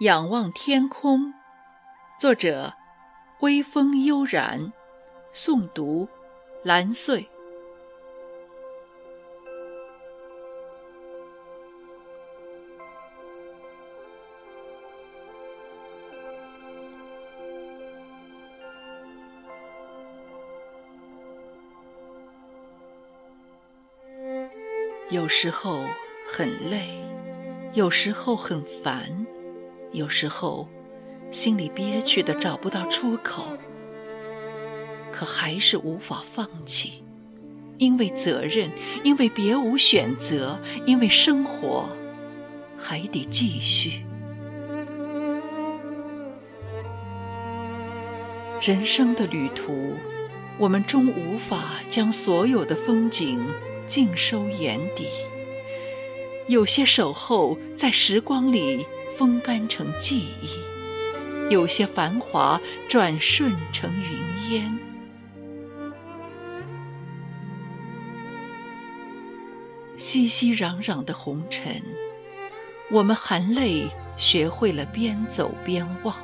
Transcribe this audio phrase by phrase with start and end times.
[0.00, 1.34] 仰望天空，
[2.18, 2.72] 作者：
[3.40, 4.72] 微风悠然，
[5.30, 6.08] 诵读：
[6.62, 7.28] 蓝穗。
[25.10, 25.84] 有时候
[26.32, 26.88] 很累，
[27.74, 29.26] 有时候很烦。
[29.92, 30.68] 有时候，
[31.32, 33.44] 心里憋屈的找不到出口，
[35.10, 37.02] 可还是无法放弃，
[37.76, 38.70] 因为责任，
[39.02, 41.88] 因为别无选择，因为生活
[42.78, 44.04] 还得继续。
[48.62, 49.94] 人生的旅途，
[50.56, 53.44] 我们终无法将所有的风景
[53.88, 55.08] 尽收眼底，
[56.46, 58.86] 有些守候在时光里。
[59.20, 64.78] 风干成记忆，有些繁华转瞬成云烟。
[69.98, 71.82] 熙熙攘攘的红尘，
[72.90, 76.16] 我们含泪学会了边走边忘。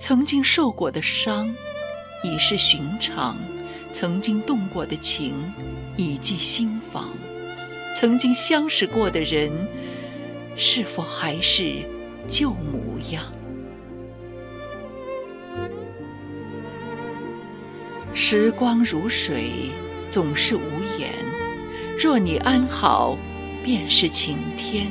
[0.00, 1.54] 曾经受过的伤，
[2.24, 3.36] 已是寻常；
[3.92, 5.54] 曾经动过的情，
[5.96, 7.10] 已记心房；
[7.94, 9.52] 曾经相识过的人。
[10.56, 11.76] 是否还是
[12.26, 13.24] 旧模样？
[18.14, 19.70] 时光如水，
[20.08, 20.60] 总是无
[20.98, 21.10] 言。
[21.98, 23.16] 若你安好，
[23.64, 24.86] 便是晴天。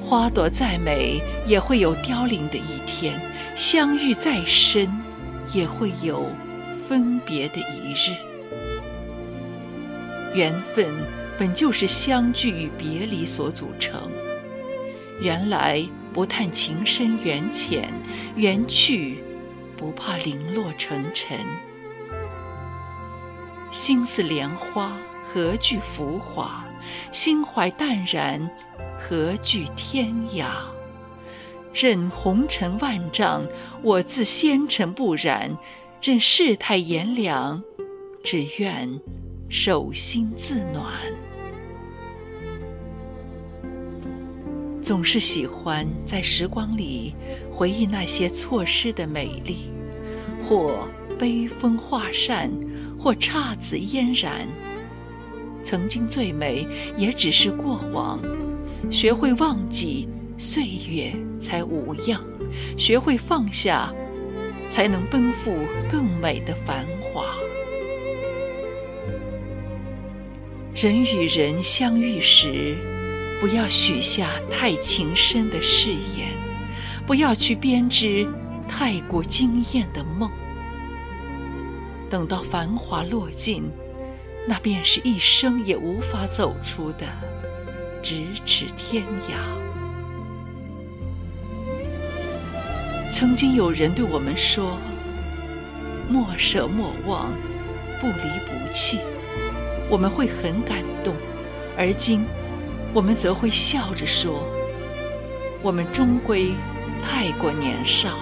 [0.00, 3.14] 花朵再美，也会有凋零的一天；
[3.56, 4.88] 相遇再深，
[5.52, 6.26] 也会有
[6.88, 8.14] 分别的一日。
[10.34, 10.86] 缘分。
[11.38, 14.10] 本就是相聚与别离所组成。
[15.20, 17.92] 原来不叹情深缘浅，
[18.36, 19.22] 缘去
[19.76, 21.38] 不怕零落成尘。
[23.70, 26.64] 心似莲花，何惧浮华？
[27.12, 28.50] 心怀淡然，
[28.98, 30.46] 何惧天涯？
[31.74, 33.44] 任红尘万丈，
[33.82, 35.50] 我自纤尘不染；
[36.00, 37.62] 任世态炎凉，
[38.22, 38.88] 只愿
[39.50, 40.94] 手心自暖。
[44.86, 47.12] 总是喜欢在时光里
[47.50, 49.68] 回忆那些错失的美丽，
[50.44, 50.88] 或
[51.18, 52.48] 悲风化扇，
[52.96, 54.46] 或姹紫嫣然。
[55.64, 56.64] 曾经最美，
[56.96, 58.20] 也只是过往。
[58.88, 60.08] 学会忘记，
[60.38, 62.20] 岁月才无恙；
[62.78, 63.92] 学会放下，
[64.68, 65.52] 才能奔赴
[65.90, 67.34] 更美的繁华。
[70.76, 72.76] 人与人相遇时。
[73.38, 76.30] 不要许下太情深的誓言，
[77.06, 78.26] 不要去编织
[78.66, 80.30] 太过惊艳的梦。
[82.08, 83.70] 等到繁华落尽，
[84.48, 87.06] 那便是一生也无法走出的
[88.02, 89.54] 咫尺天涯。
[93.10, 94.78] 曾经有人对我们说
[96.08, 97.32] ：“莫舍莫忘，
[98.00, 98.98] 不离不弃。”
[99.88, 101.14] 我们会很感动，
[101.76, 102.24] 而今。
[102.96, 104.42] 我们则会笑着说
[105.60, 106.54] ：“我们终归
[107.02, 108.16] 太过年少。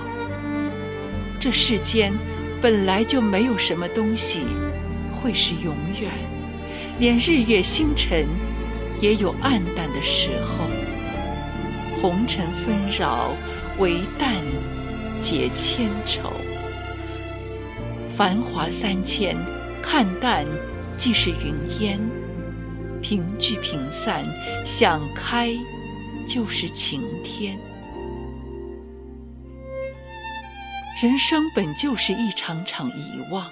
[1.38, 2.12] 这世间
[2.60, 4.40] 本来就没有什么东西
[5.12, 6.10] 会是永远，
[6.98, 8.26] 连日月星辰
[9.00, 10.64] 也有暗淡的时候。
[12.02, 13.30] 红尘纷扰，
[13.78, 14.34] 唯淡
[15.20, 16.32] 解千愁。
[18.10, 19.36] 繁华三千，
[19.80, 20.44] 看淡
[20.96, 22.00] 即是云烟。”
[23.04, 24.24] 平聚平散，
[24.64, 25.54] 想开
[26.26, 27.54] 就是晴天。
[31.02, 33.50] 人生本就是一场场遗忘，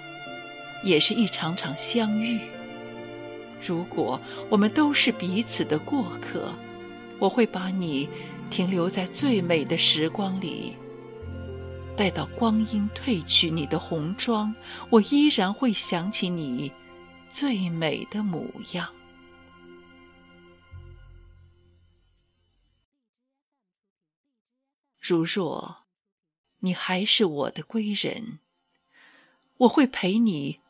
[0.83, 2.39] 也是一场场相遇。
[3.61, 4.19] 如果
[4.49, 6.51] 我们都是彼此的过客，
[7.19, 8.09] 我会把你
[8.49, 10.73] 停留在最美的时光里。
[11.95, 14.51] 待到光阴褪去你的红妆，
[14.89, 16.71] 我依然会想起你
[17.29, 18.89] 最美的模样。
[25.05, 25.83] 如若
[26.59, 28.39] 你还是我的归人，
[29.57, 30.61] 我会陪你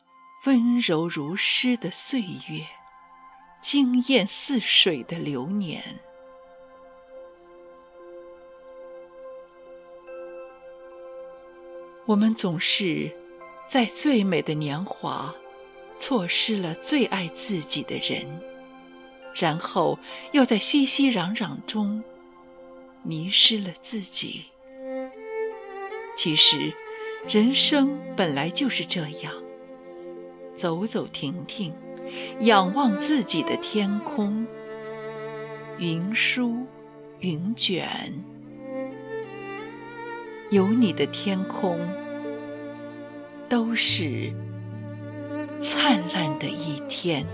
[0.47, 2.65] 温柔如诗的岁月，
[3.61, 5.99] 惊艳似水的流年。
[12.07, 13.15] 我们总是
[13.67, 15.31] 在最美的年华，
[15.95, 18.41] 错失了最爱自己的人，
[19.35, 19.99] 然后
[20.31, 22.03] 又在熙熙攘攘中。
[23.03, 24.45] 迷失了自己。
[26.15, 26.73] 其实，
[27.27, 29.33] 人生本来就是这样，
[30.55, 31.73] 走走停停，
[32.39, 34.45] 仰望自己的天空，
[35.77, 36.65] 云舒
[37.19, 38.13] 云卷，
[40.49, 41.79] 有你的天空，
[43.49, 44.31] 都是
[45.59, 47.25] 灿烂的一天。